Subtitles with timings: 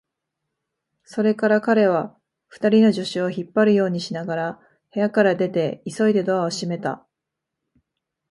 [1.03, 2.17] それから彼は、
[2.47, 4.59] 二人の助手を引っ張るようにしながら
[4.91, 7.05] 部屋から出て、急いでドアを閉めた。